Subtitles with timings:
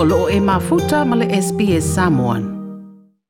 [0.00, 2.44] o loo e mafuta ma SPS Samoan.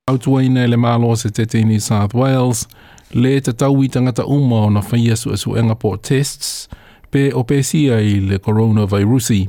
[0.06, 2.66] Autua ina e le malo se te tini South Wales,
[3.14, 6.68] le te taui tangata uma o na whaia su esu enga po tests,
[7.10, 9.48] pe o pesia i le coronavirusi,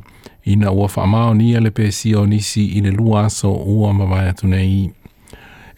[0.56, 4.90] na ua whamao nia le pesia o nisi i le luaso ua mawai atu nei.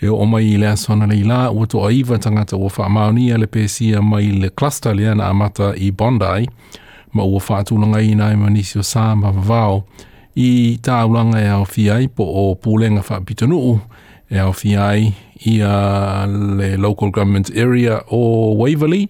[0.02, 3.38] E o mai i le asona le ila, ua toa iwa tangata ua whamao nia
[3.38, 6.48] le pesia mai le cluster le ana amata i Bondi,
[7.12, 9.82] ma ua whaatulanga i nai manisio sa mawai
[10.38, 13.78] i tāulanga e au fiai po o pūlenga whapitanuu
[14.30, 15.10] e au fiai
[15.44, 19.08] i a uh, le local government area o Waverley,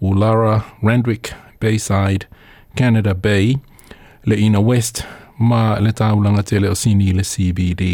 [0.00, 2.26] o Lara Randwick, Bayside,
[2.76, 3.54] Canada Bay,
[4.24, 5.02] le ina west
[5.38, 7.90] ma le tāulanga tele o sini le CBD.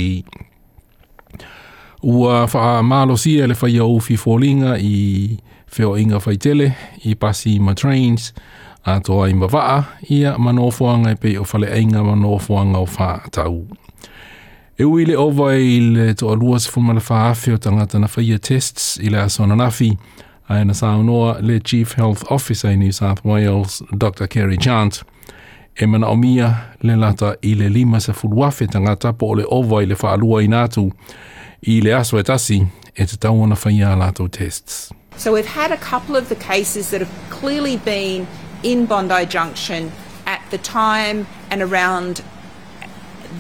[2.05, 6.73] Ua wha mālo sia le whaia ufi fōlinga i feo inga whaitele
[7.05, 8.33] i pasi ma trains,
[9.29, 13.65] i mawaa ia manofoanga o fale ainga manofoanga o
[14.79, 15.17] E ui le
[15.65, 16.71] i le to alua se
[17.53, 19.97] o tangata na whaia tests i le asona nafi,
[20.49, 24.27] a ena le Chief Health Officer New South Wales, Dr.
[24.29, 25.03] Kerry Chant,
[25.75, 26.11] e mana
[26.83, 30.93] le lata i le lima se fuluafe tangata po le i le whaalua i nātu,
[31.63, 34.93] i le tasi e te whaia tests.
[35.17, 38.27] So we've had a couple of the cases that have clearly been
[38.63, 39.93] in Bondi Junction
[40.27, 42.23] at the time and around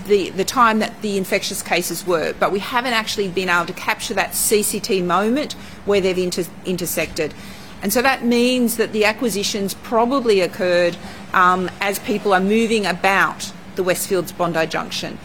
[0.06, 3.73] the, the time that the infectious cases were, but we haven't actually been able to
[3.73, 7.34] capture that CCT moment where they've inter intersected.
[7.83, 10.97] And so that means that the acquisitions probably occurred
[11.33, 15.19] um, as people are moving about the Westfields Bondi Junction.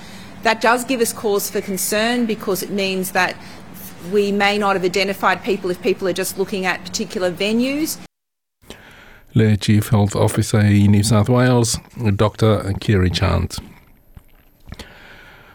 [0.43, 3.35] That does give us cause for concern because it means that
[4.11, 7.97] we may not have identified people if people are just looking at particular venues
[9.33, 11.79] le Chief Health Officer in New South Wales,
[12.15, 12.73] Dr.
[12.79, 13.59] Kerry Chant.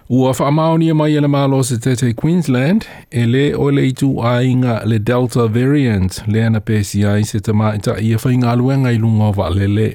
[0.09, 4.99] Ua whaamaonia mai ana malo se tete Queensland, e le o le itu ainga le
[4.99, 9.49] Delta variant le ana pesi ai se tamaita i a whainga aluenga i lunga wa
[9.49, 9.95] lele.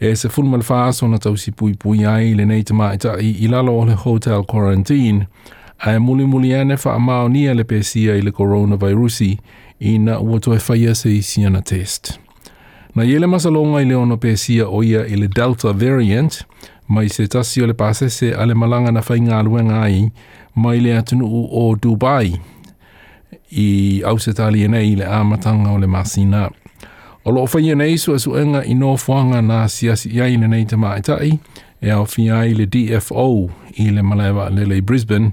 [0.00, 3.84] E se fulmal whaasona tau si pui pui ai le nei tamaita i ilalo o
[3.86, 5.26] le hotel quarantine,
[5.78, 9.38] ae muli muli ane whaamaonia le pesi ai le coronavirusi
[9.80, 12.18] ina na ua toe whaia se isi ana test.
[12.96, 16.38] Na i ele masalonga i le ono pēsia o ia i le Delta variant,
[16.88, 20.06] mai se tasi o le pasese ale malanga na whainga aluenga ai,
[20.54, 21.28] mai le atunu
[21.60, 22.38] o Dubai,
[23.50, 26.48] i au e nei le amatanga o le masina.
[27.26, 30.64] O loo whaia nei su asu inga i no fuanga na siasi iai le nei
[30.64, 31.38] te maetai,
[31.82, 35.32] e au fia le DFO i le malewa lele le Brisbane,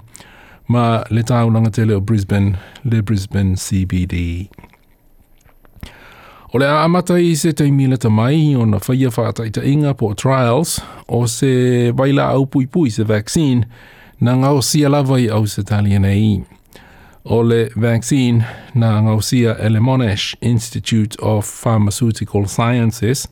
[0.67, 4.49] ma le tau langa tele o Brisbane, le Brisbane CBD.
[6.55, 9.63] O le a amata i se te mila ta mai o na whaia whātai ta
[9.65, 10.75] inga po trials
[11.09, 11.49] o se
[11.97, 13.65] waila au pui pui se vaccine
[14.21, 16.43] na ngau sia lava i au se taliana i.
[17.25, 23.25] O le vaccine na ngau sia ele Monash Institute of Pharmaceutical Sciences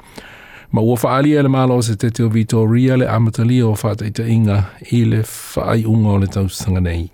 [0.71, 4.09] ma ua whaalia ele malo o se te teo vitoria le amata lia o whātai
[4.17, 7.11] ta inga i le whaai unga o le tausanga nei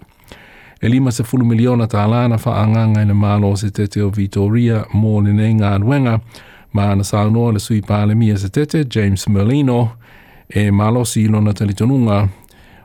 [0.82, 4.84] e lima se fulu miliona ta alana fa anganga ina malo se tete o Vitoria
[4.94, 6.20] mō ne ne ngā nuenga
[6.76, 9.80] ma ana saunoa le sui pāle mia se tete James Merlino
[10.56, 12.20] e malo si ilona talitonunga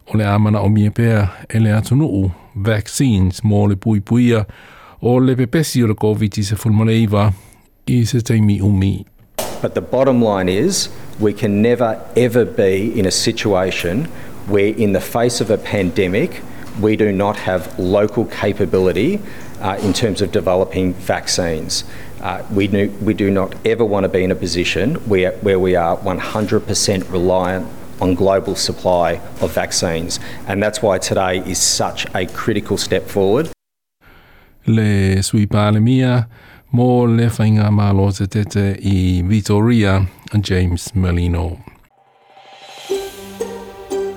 [0.09, 4.45] o le amana o miepea pea e le atunuu vaccines mō le pui puia
[5.03, 7.29] o le pepesi o le COVID-19 se fulu maleiva
[7.87, 9.05] i se teimi umi.
[9.61, 10.89] But the bottom line is
[11.21, 14.07] we can never ever be in a situation
[14.49, 16.41] where in the face of a pandemic–
[16.81, 19.21] we do not have local capability
[19.61, 21.85] uh, in terms of developing vaccines.
[22.21, 25.59] Uh, we, do, we do not ever want to be in a position where, where
[25.59, 27.69] we are 100% reliant
[28.01, 30.19] on global supply of vaccines.
[30.47, 33.51] And that's why today is such a critical step forward.
[34.67, 36.29] Le sui palemia,
[36.73, 40.07] mo le whainga malo te tete i Vitoria,
[40.41, 41.59] James Molino.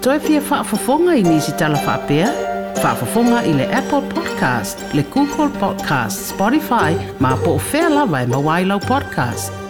[0.05, 2.27] toe fa whaafafonga i nisi tala whaapea?
[2.83, 8.25] Whaafafonga i le Apple Podcast, le Google Podcast, Spotify, ma po o whea lawa e
[8.27, 9.64] mawailau podcast.